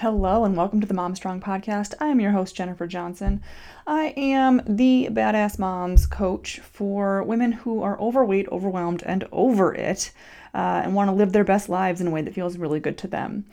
[0.00, 1.92] Hello and welcome to the Mom Strong podcast.
[1.98, 3.42] I am your host, Jennifer Johnson.
[3.84, 10.12] I am the Badass Moms coach for women who are overweight, overwhelmed, and over it,
[10.54, 12.96] uh, and want to live their best lives in a way that feels really good
[12.98, 13.44] to them.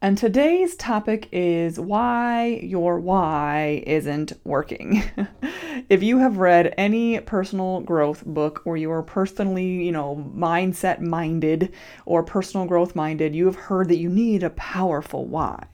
[0.00, 5.02] And today's topic is why your why isn't working.
[5.88, 11.00] if you have read any personal growth book or you are personally, you know, mindset
[11.00, 11.72] minded
[12.06, 15.66] or personal growth minded, you have heard that you need a powerful why.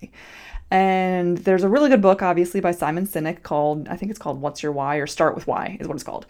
[0.70, 4.41] And there's a really good book, obviously, by Simon Sinek called, I think it's called
[4.41, 6.25] What's Your Why or Start with Why is what it's called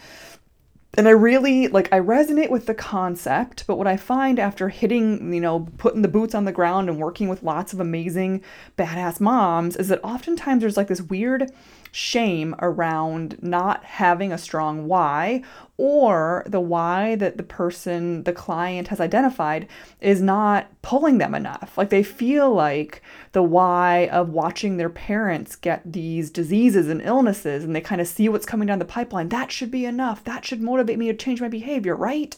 [0.96, 5.32] and I really like I resonate with the concept, but what I find after hitting,
[5.32, 8.42] you know, putting the boots on the ground and working with lots of amazing
[8.76, 11.50] badass moms is that oftentimes there's like this weird
[11.94, 15.40] shame around not having a strong why
[15.76, 19.68] or the why that the person, the client has identified
[20.00, 21.78] is not pulling them enough.
[21.78, 27.62] Like they feel like the why of watching their parents get these diseases and illnesses
[27.62, 29.28] and they kind of see what's coming down the pipeline.
[29.28, 30.24] That should be enough.
[30.24, 32.36] That should motivate me to change my behavior, right?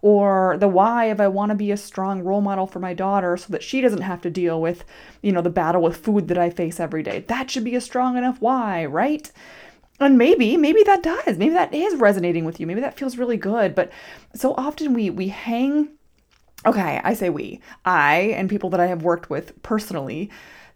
[0.00, 3.36] Or the why if I want to be a strong role model for my daughter
[3.36, 4.84] so that she doesn't have to deal with,
[5.22, 7.24] you know, the battle with food that I face every day.
[7.26, 9.30] That should be a strong enough why, right?
[10.00, 11.38] And maybe, maybe that does.
[11.38, 12.66] Maybe that is resonating with you.
[12.66, 13.74] Maybe that feels really good.
[13.74, 13.90] But
[14.34, 15.88] so often we we hang
[16.66, 17.60] okay, I say we.
[17.84, 20.30] I and people that I have worked with personally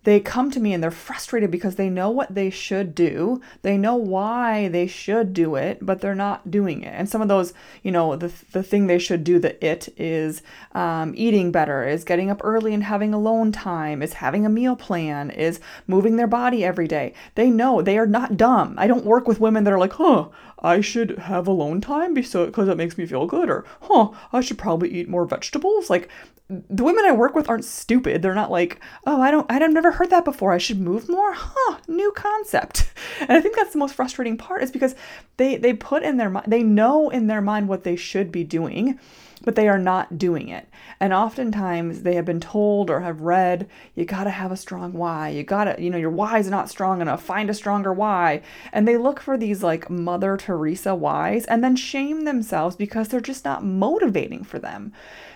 [0.04, 3.40] they come to me and they're frustrated because they know what they should do.
[3.62, 6.94] They know why they should do it, but they're not doing it.
[6.96, 10.42] And some of those, you know, the, the thing they should do, the it is
[10.72, 14.74] um, eating better, is getting up early and having alone time, is having a meal
[14.74, 17.14] plan, is moving their body every day.
[17.36, 18.74] They know they are not dumb.
[18.78, 20.28] I don't work with women that are like, huh,
[20.62, 24.58] I should have alone time because it makes me feel good, or huh, I should
[24.58, 25.90] probably eat more vegetables.
[25.90, 26.08] Like
[26.48, 28.22] the women I work with aren't stupid.
[28.22, 30.52] They're not like, oh, I don't, I've never heard that before.
[30.52, 31.32] I should move more.
[31.34, 31.78] Huh?
[31.88, 32.90] New concept.
[33.20, 34.96] And I think that's the most frustrating part is because
[35.36, 38.42] they they put in their mind, they know in their mind what they should be
[38.42, 38.98] doing,
[39.44, 40.68] but they are not doing it.
[41.00, 44.92] And oftentimes they have been told or have read, you got to have a strong
[44.92, 45.30] why.
[45.30, 47.22] You got to, you know, your why is not strong enough.
[47.22, 48.42] Find a stronger why.
[48.72, 53.20] And they look for these like Mother Teresa whys and then shame themselves because they're
[53.20, 54.92] just not motivating for them.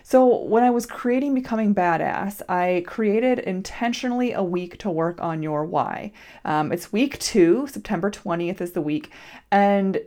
[0.09, 5.43] So, when I was creating Becoming Badass, I created intentionally a week to work on
[5.43, 6.13] your why.
[6.45, 9.11] Um, it's week two, September 20th is the week.
[9.51, 9.99] And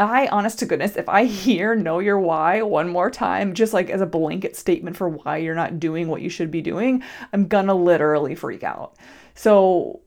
[0.00, 3.90] I, honest to goodness, if I hear know your why one more time, just like
[3.90, 7.02] as a blanket statement for why you're not doing what you should be doing,
[7.32, 8.96] I'm gonna literally freak out.
[9.34, 10.00] So,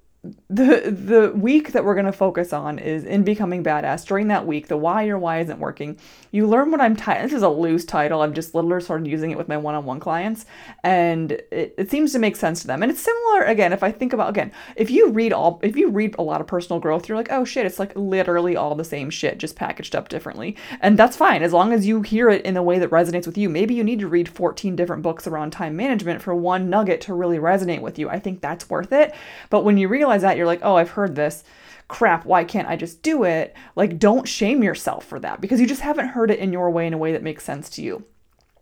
[0.49, 4.05] the the week that we're going to focus on is in becoming badass.
[4.05, 5.97] During that week the why your why isn't working.
[6.31, 9.31] You learn what i'm this is a loose title i'm just literally sort of using
[9.31, 10.45] it with my one-on-one clients
[10.83, 12.81] and it, it seems to make sense to them.
[12.81, 15.89] And it's similar again if i think about again if you read all if you
[15.89, 18.83] read a lot of personal growth you're like oh shit it's like literally all the
[18.83, 20.55] same shit just packaged up differently.
[20.81, 23.37] And that's fine as long as you hear it in a way that resonates with
[23.37, 23.49] you.
[23.49, 27.13] Maybe you need to read 14 different books around time management for one nugget to
[27.13, 28.09] really resonate with you.
[28.09, 29.13] I think that's worth it.
[29.49, 31.43] But when you realize realize that, you're like, oh, I've heard this.
[31.87, 33.55] Crap, why can't I just do it?
[33.75, 36.87] Like, don't shame yourself for that because you just haven't heard it in your way
[36.87, 38.05] in a way that makes sense to you.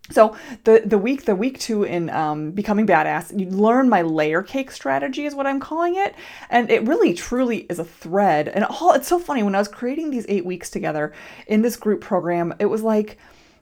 [0.10, 0.36] So
[0.66, 4.72] the the week the week two in um, becoming badass, you learn my layer cake
[4.72, 6.16] strategy is what I'm calling it,
[6.50, 8.50] and it really truly is a thread.
[8.50, 11.14] And all it's so funny when I was creating these eight weeks together
[11.48, 13.18] in this group program, it was like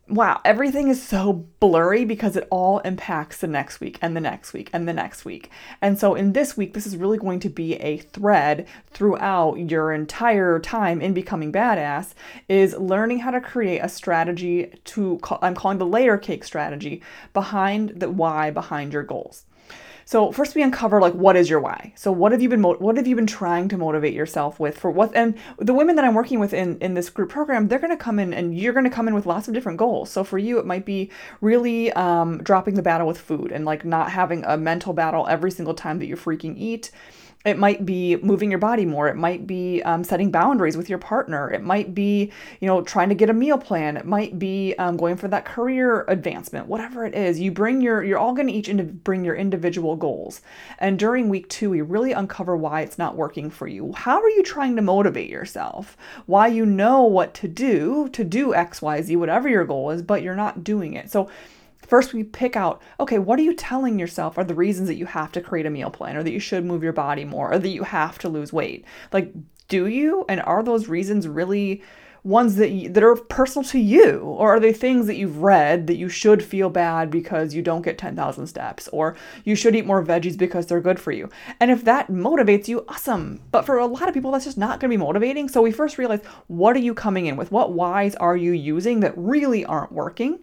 [0.09, 4.53] wow, everything is so blurry because it all impacts the next week and the next
[4.53, 5.51] week and the next week.
[5.81, 9.93] And so in this week, this is really going to be a thread throughout your
[9.93, 12.13] entire time in becoming badass
[12.47, 17.03] is learning how to create a strategy to I'm calling the layer cake strategy
[17.33, 19.45] behind the why behind your goals.
[20.09, 21.93] So first we uncover like what is your why.
[21.95, 24.75] So what have you been mo- what have you been trying to motivate yourself with
[24.75, 27.77] for what and the women that I'm working with in in this group program, they're
[27.77, 30.09] going to come in and you're going to come in with lots of different goals.
[30.09, 31.11] So for you it might be
[31.41, 35.51] really um, dropping the battle with food and like not having a mental battle every
[35.51, 36.89] single time that you freaking eat
[37.45, 39.07] it might be moving your body more.
[39.07, 41.49] It might be um, setting boundaries with your partner.
[41.49, 43.95] It might be, you know, trying to get a meal plan.
[43.95, 46.67] It might be um, going for that career advancement.
[46.67, 48.03] Whatever it is, you bring your.
[48.03, 50.41] You're all going to each ind- bring your individual goals.
[50.79, 53.93] And during week two, we really uncover why it's not working for you.
[53.93, 55.95] How are you trying to motivate yourself?
[56.25, 60.01] Why you know what to do to do X, Y, Z, whatever your goal is,
[60.01, 61.09] but you're not doing it.
[61.09, 61.29] So
[61.89, 65.07] First, we pick out, okay, what are you telling yourself are the reasons that you
[65.07, 67.57] have to create a meal plan or that you should move your body more or
[67.57, 68.85] that you have to lose weight?
[69.11, 69.33] Like,
[69.69, 70.23] do you?
[70.29, 71.81] And are those reasons really
[72.23, 74.19] ones that you, that are personal to you?
[74.19, 77.81] Or are they things that you've read that you should feel bad because you don't
[77.81, 78.87] get 10,000 steps?
[78.89, 81.27] Or you should eat more veggies because they're good for you?
[81.59, 83.41] And if that motivates you awesome.
[83.51, 85.49] But for a lot of people that's just not going to be motivating.
[85.49, 87.51] So we first realize what are you coming in with?
[87.51, 90.37] What whys are you using that really aren't working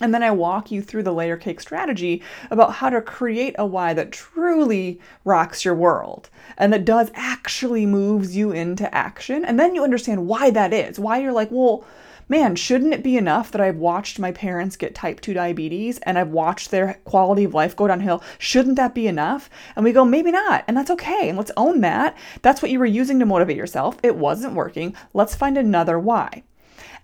[0.00, 3.66] and then I walk you through the layer cake strategy about how to create a
[3.66, 9.44] why that truly rocks your world and that does actually moves you into action.
[9.44, 10.98] And then you understand why that is.
[10.98, 11.84] Why you're like, well,
[12.28, 16.18] man, shouldn't it be enough that I've watched my parents get type 2 diabetes and
[16.18, 18.22] I've watched their quality of life go downhill?
[18.38, 19.48] Shouldn't that be enough?
[19.74, 20.64] And we go, maybe not.
[20.68, 21.28] And that's okay.
[21.28, 22.16] And let's own that.
[22.42, 23.98] That's what you were using to motivate yourself.
[24.02, 24.94] It wasn't working.
[25.14, 26.44] Let's find another why.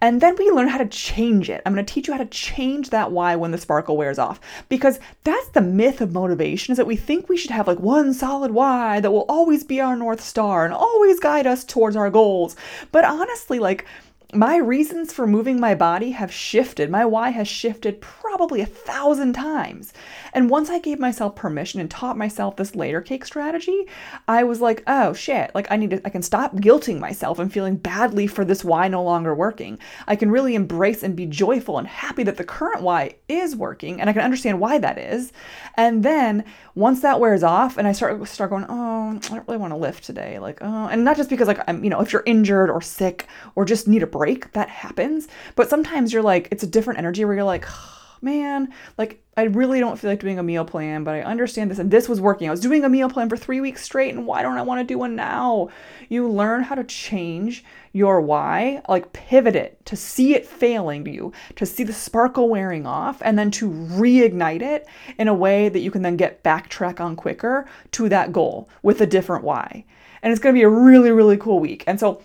[0.01, 1.63] And then we learn how to change it.
[1.65, 4.41] I'm going to teach you how to change that why when the sparkle wears off.
[4.69, 8.15] Because that's the myth of motivation is that we think we should have like one
[8.15, 12.11] solid why that will always be our north star and always guide us towards our
[12.11, 12.57] goals.
[12.93, 13.87] But honestly, like
[14.35, 16.91] my reasons for moving my body have shifted.
[16.91, 19.93] My why has shifted probably a thousand times.
[20.35, 23.87] And once I gave myself permission and taught myself this layer cake strategy,
[24.27, 27.53] I was like, oh shit, like I need to, I can stop guilting myself and
[27.53, 29.79] feeling badly for this why no longer working.
[30.09, 34.01] I can really embrace and be joyful and happy that the current why is working
[34.01, 35.33] and I can understand why that is.
[35.77, 36.45] And then
[36.75, 39.77] once that wears off and I start start going, oh, I don't really want to
[39.79, 40.41] lift today.
[40.41, 43.29] Like, oh, and not just because like I'm, you know, if you're injured or sick
[43.55, 45.29] or just need a break that happens.
[45.55, 47.67] But sometimes you're like, it's a different energy where you're like,
[48.25, 51.79] man, like I really don't feel like doing a meal plan, but I understand this
[51.79, 52.49] and this was working.
[52.49, 54.81] I was doing a meal plan for three weeks straight, and why don't I want
[54.81, 55.69] to do one now?
[56.09, 61.11] You learn how to change your why, like pivot it to see it failing to
[61.11, 64.89] you, to see the sparkle wearing off, and then to reignite it
[65.19, 69.01] in a way that you can then get backtrack on quicker to that goal with
[69.01, 69.85] a different why.
[70.23, 71.85] And it's going to be a really, really cool week.
[71.87, 72.23] And so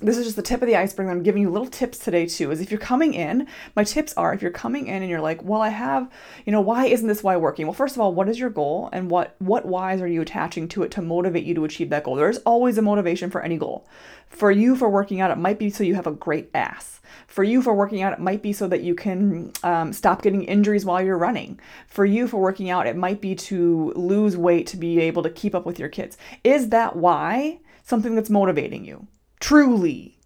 [0.00, 1.08] this is just the tip of the iceberg.
[1.08, 2.50] I'm giving you little tips today too.
[2.50, 3.46] Is if you're coming in,
[3.76, 6.10] my tips are if you're coming in and you're like, well, I have,
[6.44, 7.66] you know, why isn't this why working?
[7.66, 10.66] Well, first of all, what is your goal and what what whys are you attaching
[10.68, 12.16] to it to motivate you to achieve that goal?
[12.16, 13.86] There's always a motivation for any goal.
[14.26, 17.00] For you, for working out, it might be so you have a great ass.
[17.28, 20.42] For you, for working out, it might be so that you can um, stop getting
[20.42, 21.60] injuries while you're running.
[21.86, 25.30] For you, for working out, it might be to lose weight to be able to
[25.30, 26.18] keep up with your kids.
[26.42, 29.06] Is that why something that's motivating you?
[29.44, 30.16] Truly.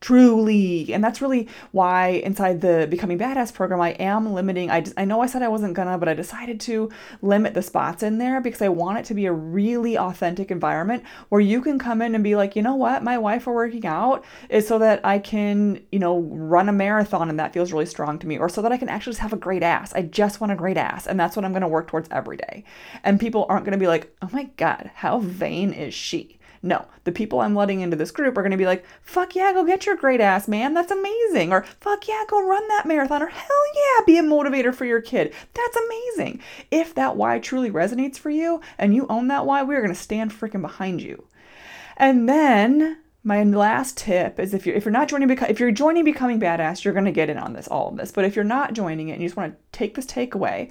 [0.00, 0.94] Truly.
[0.94, 5.20] And that's really why inside the becoming badass program i am limiting i, I know
[5.20, 6.88] i said i wasn't gonna but i decided to
[7.20, 11.02] limit the spots in there because i want it to be a really authentic environment
[11.30, 13.02] where you can come in and be like you know what?
[13.02, 17.28] My wife for working out is so that i can you know run a marathon
[17.28, 19.32] and that feels really strong to me or so that i can actually just have
[19.32, 19.92] a great ass.
[19.94, 22.36] I just want a great ass and that's what i'm going to work towards every
[22.36, 22.62] day.
[23.02, 26.86] And people aren't going to be like oh my god how vain is she no,
[27.04, 29.64] the people I'm letting into this group are going to be like, fuck yeah, go
[29.64, 30.74] get your great ass, man.
[30.74, 31.52] That's amazing.
[31.52, 33.22] Or fuck yeah, go run that marathon.
[33.22, 35.32] Or hell yeah, be a motivator for your kid.
[35.54, 36.40] That's amazing.
[36.70, 40.00] If that why truly resonates for you and you own that why, we're going to
[40.00, 41.24] stand freaking behind you.
[41.96, 45.70] And then my last tip is if you're if you're not joining because if you're
[45.70, 48.36] joining becoming badass you're going to get in on this all of this but if
[48.36, 50.70] you're not joining it and you just want to take this takeaway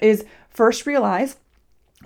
[0.00, 1.36] is first realize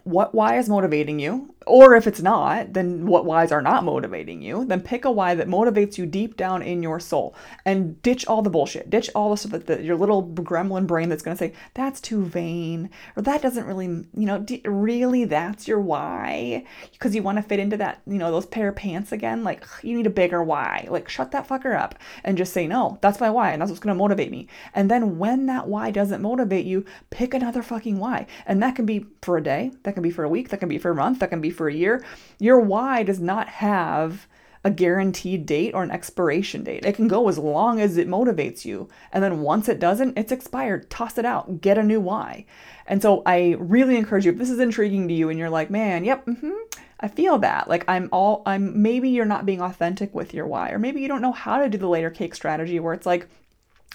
[0.02, 4.40] what why is motivating you or if it's not, then what whys are not motivating
[4.40, 4.64] you?
[4.64, 7.34] Then pick a why that motivates you deep down in your soul
[7.64, 8.88] and ditch all the bullshit.
[8.88, 12.00] Ditch all the stuff that the, your little gremlin brain that's going to say, that's
[12.00, 16.64] too vain, or that doesn't really, you know, d- really that's your why?
[16.92, 19.42] Because you want to fit into that, you know, those pair of pants again?
[19.42, 20.86] Like, you need a bigger why.
[20.88, 23.80] Like, shut that fucker up and just say, no, that's my why, and that's what's
[23.80, 24.46] going to motivate me.
[24.72, 28.26] And then when that why doesn't motivate you, pick another fucking why.
[28.46, 30.68] And that can be for a day, that can be for a week, that can
[30.68, 32.04] be for a month, that can be for a year,
[32.38, 34.26] your why does not have
[34.66, 36.84] a guaranteed date or an expiration date.
[36.84, 38.88] It can go as long as it motivates you.
[39.12, 40.90] And then once it doesn't, it's expired.
[40.90, 41.60] Toss it out.
[41.60, 42.46] Get a new why.
[42.84, 45.70] And so I really encourage you if this is intriguing to you and you're like,
[45.70, 46.50] man, yep, mm-hmm,
[46.98, 47.68] I feel that.
[47.68, 51.06] Like I'm all I'm maybe you're not being authentic with your why, or maybe you
[51.06, 53.28] don't know how to do the layer cake strategy where it's like,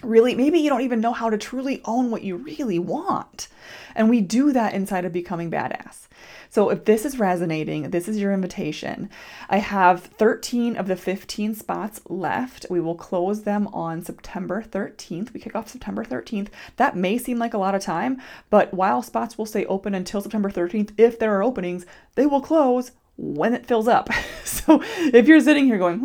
[0.01, 3.47] really maybe you don't even know how to truly own what you really want.
[3.95, 6.07] And we do that inside of becoming badass.
[6.49, 9.09] So if this is resonating, this is your invitation.
[9.49, 12.65] I have 13 of the 15 spots left.
[12.69, 15.33] We will close them on September 13th.
[15.33, 16.49] We kick off September 13th.
[16.75, 20.19] That may seem like a lot of time, but while spots will stay open until
[20.19, 24.09] September 13th, if there are openings, they will close when it fills up.
[24.43, 24.81] so
[25.13, 26.01] if you're sitting here going,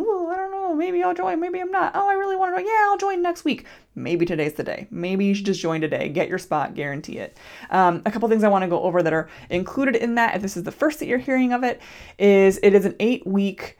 [0.76, 1.92] maybe I'll join, maybe I'm not.
[1.94, 2.66] Oh, I really want to join.
[2.66, 3.66] Yeah, I'll join next week.
[3.94, 4.86] Maybe today's the day.
[4.90, 6.08] Maybe you should just join today.
[6.08, 7.38] Get your spot, guarantee it.
[7.70, 10.42] Um, a couple things I want to go over that are included in that, if
[10.42, 11.80] this is the first that you're hearing of it,
[12.18, 13.78] is it is an eight week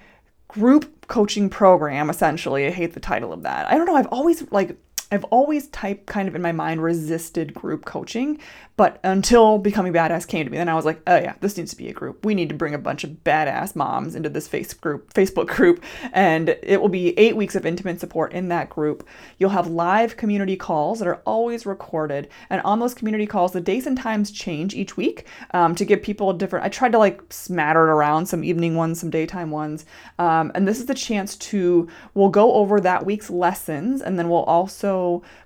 [0.49, 2.67] group coaching program essentially.
[2.67, 3.71] I hate the title of that.
[3.71, 4.77] I don't know, I've always like
[5.13, 8.41] I've always type kind of in my mind resisted group coaching,
[8.77, 11.71] but until becoming badass came to me, then I was like, oh yeah, this needs
[11.71, 12.25] to be a group.
[12.25, 15.85] We need to bring a bunch of badass moms into this face group, Facebook group,
[16.13, 19.07] and it will be eight weeks of intimate support in that group.
[19.39, 23.61] You'll have live community calls that are always recorded, and on those community calls, the
[23.61, 26.65] days and times change each week um, to give people different.
[26.65, 29.87] I tried to like smatter it around some evening ones, some daytime ones,
[30.19, 34.29] um, and this is the chance to we'll go over that week's lessons, and then
[34.29, 34.96] we'll also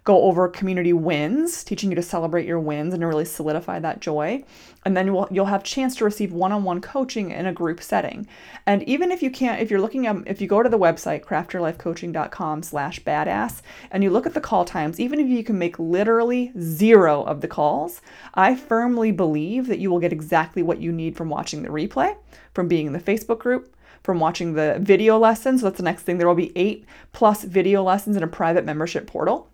[0.05, 4.01] go over community wins, teaching you to celebrate your wins and to really solidify that
[4.01, 4.45] joy.
[4.85, 8.27] And then you'll, you'll have chance to receive one-on-one coaching in a group setting.
[8.67, 11.25] And even if you can't, if you're looking at, if you go to the website,
[11.25, 15.79] craftyourlifecoaching.com slash badass, and you look at the call times, even if you can make
[15.79, 18.01] literally zero of the calls,
[18.35, 22.17] I firmly believe that you will get exactly what you need from watching the replay,
[22.55, 25.61] from being in the Facebook group, from watching the video lessons.
[25.61, 26.19] So that's the next thing.
[26.19, 29.49] There will be eight plus video lessons in a private membership portal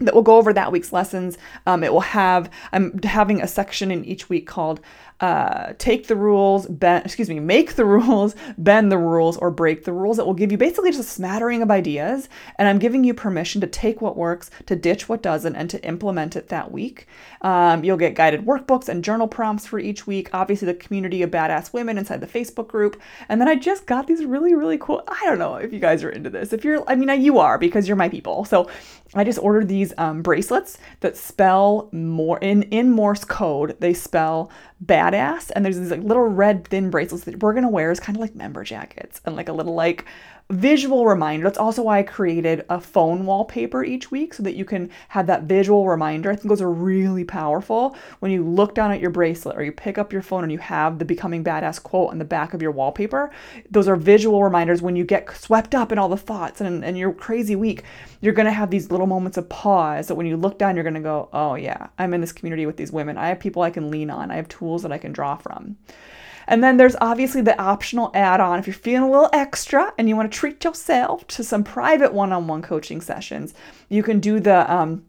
[0.00, 1.38] that will go over that week's lessons.
[1.66, 4.80] Um, it will have, I'm having a section in each week called
[5.24, 9.84] uh, take the rules, bend, excuse me, make the rules, bend the rules, or break
[9.84, 10.18] the rules.
[10.18, 12.28] It will give you basically just a smattering of ideas.
[12.58, 15.82] And I'm giving you permission to take what works, to ditch what doesn't, and to
[15.82, 17.06] implement it that week.
[17.40, 20.28] Um, you'll get guided workbooks and journal prompts for each week.
[20.34, 23.00] Obviously, the community of badass women inside the Facebook group.
[23.30, 25.02] And then I just got these really, really cool.
[25.08, 26.52] I don't know if you guys are into this.
[26.52, 28.44] If you're, I mean, you are because you're my people.
[28.44, 28.68] So
[29.14, 33.76] I just ordered these um, bracelets that spell more in in Morse code.
[33.80, 34.50] They spell
[34.84, 38.16] badass, and there's these like little red thin bracelets that we're gonna wear as kind
[38.16, 40.04] of like member jackets and like a little like
[40.50, 41.44] visual reminder.
[41.44, 45.26] That's also why I created a phone wallpaper each week so that you can have
[45.26, 46.30] that visual reminder.
[46.30, 49.72] I think those are really powerful when you look down at your bracelet or you
[49.72, 52.60] pick up your phone and you have the Becoming Badass quote on the back of
[52.60, 53.30] your wallpaper.
[53.70, 56.98] Those are visual reminders when you get swept up in all the thoughts and, and
[56.98, 57.84] your crazy week.
[58.20, 61.00] You're to have these little moments of pause that when you look down, you're to
[61.00, 63.16] go, oh, yeah, I'm in this community with these women.
[63.16, 65.76] I have people I can lean on, I have tools that I can draw from.
[66.46, 70.08] And then there's obviously the optional add on if you're feeling a little extra and
[70.08, 73.54] you want to treat yourself to some private one on one coaching sessions.
[73.88, 75.04] You can do the um,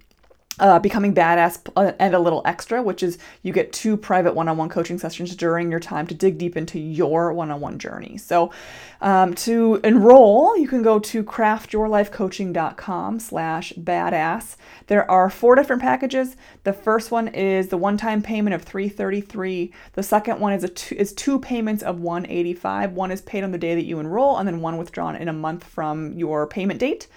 [0.60, 4.70] uh, becoming badass uh, and a little extra, which is you get two private one-on-one
[4.70, 8.18] coaching sessions during your time to dig deep into your one-on-one journey.
[8.18, 8.54] So
[9.02, 14.56] um, to enroll, you can go to craftyourlifecoaching.com slash badass.
[14.88, 16.38] There are four different packages.
[16.64, 19.74] The first one is the one-time payment of 333.
[19.94, 22.94] The second one is a two, is two payments of 185.
[22.94, 25.34] One is paid on the day that you enroll, and then one withdrawn in a
[25.34, 27.08] month from your payment date.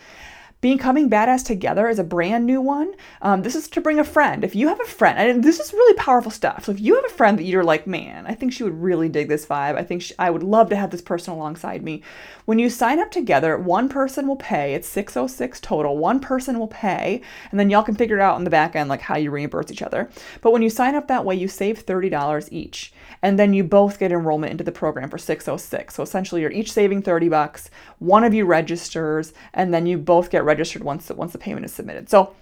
[0.61, 2.95] Becoming Badass Together is a brand new one.
[3.23, 4.43] Um, this is to bring a friend.
[4.43, 6.65] If you have a friend, and this is really powerful stuff.
[6.65, 9.09] So if you have a friend that you're like, man, I think she would really
[9.09, 9.77] dig this vibe.
[9.77, 12.03] I think she, I would love to have this person alongside me.
[12.45, 14.75] When you sign up together, one person will pay.
[14.75, 15.97] It's 606 total.
[15.97, 17.23] One person will pay,
[17.53, 19.71] and then y'all can figure it out in the back end, like how you reimburse
[19.71, 20.11] each other.
[20.41, 23.99] But when you sign up that way, you save $30 each and then you both
[23.99, 25.95] get enrollment into the program for 606.
[25.95, 30.31] So essentially you're each saving 30 bucks, one of you registers, and then you both
[30.31, 32.09] get registered once the, once the payment is submitted.
[32.09, 32.33] So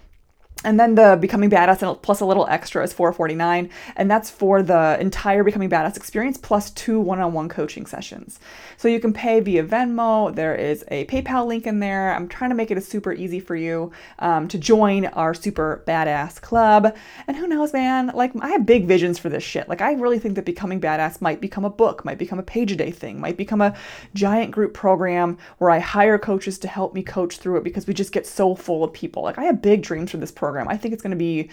[0.63, 4.97] and then the Becoming Badass plus a little extra is 449 and that's for the
[4.99, 8.39] entire Becoming Badass experience plus two one-on-one coaching sessions.
[8.75, 10.33] So you can pay via Venmo.
[10.33, 12.13] There is a PayPal link in there.
[12.13, 15.83] I'm trying to make it a super easy for you um, to join our super
[15.87, 16.95] badass club.
[17.27, 18.11] And who knows, man?
[18.15, 19.69] Like I have big visions for this shit.
[19.69, 22.71] Like I really think that Becoming Badass might become a book, might become a page
[22.71, 23.75] a day thing, might become a
[24.15, 27.93] giant group program where I hire coaches to help me coach through it because we
[27.93, 29.21] just get so full of people.
[29.21, 30.69] Like I have big dreams for this program program.
[30.69, 31.49] I think it's going to be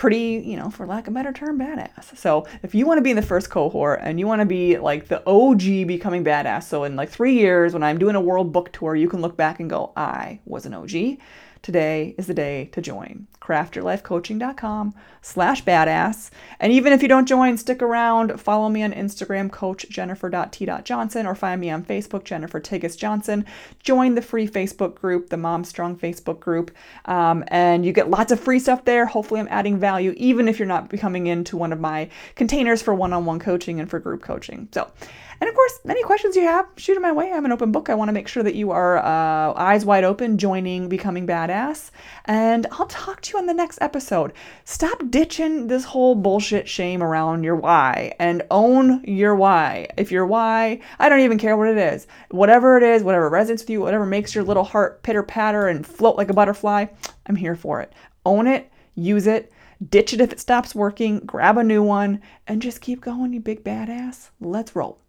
[0.00, 2.16] pretty, you know, for lack of a better term, badass.
[2.16, 4.78] So if you want to be in the first cohort and you want to be
[4.78, 8.50] like the OG becoming badass, so in like three years when I'm doing a world
[8.50, 11.18] book tour, you can look back and go, I was an OG.
[11.62, 13.26] Today is the day to join.
[13.42, 16.30] craftyourlifecoaching.com slash badass.
[16.58, 18.40] And even if you don't join, stick around.
[18.40, 23.44] Follow me on Instagram, coach jennifer.t.johnson, or find me on Facebook, Jennifer Tiggis Johnson.
[23.80, 26.70] Join the free Facebook group, the Mom Strong Facebook group.
[27.04, 29.04] Um, and you get lots of free stuff there.
[29.04, 32.94] Hopefully, I'm adding value, even if you're not becoming into one of my containers for
[32.94, 34.68] one on one coaching and for group coaching.
[34.72, 34.90] So,
[35.40, 37.32] and of course, any questions you have, shoot them my way.
[37.32, 37.88] I'm an open book.
[37.88, 41.90] I want to make sure that you are uh, eyes wide open, joining Becoming Badass.
[42.26, 44.34] And I'll talk to you on the next episode.
[44.66, 49.88] Stop ditching this whole bullshit shame around your why and own your why.
[49.96, 52.06] If your why, I don't even care what it is.
[52.30, 55.86] Whatever it is, whatever resonates with you, whatever makes your little heart pitter patter and
[55.86, 56.84] float like a butterfly,
[57.24, 57.94] I'm here for it.
[58.26, 59.50] Own it, use it
[59.88, 63.40] ditch it if it stops working, grab a new one, and just keep going, you
[63.40, 64.30] big badass.
[64.40, 64.99] Let's roll.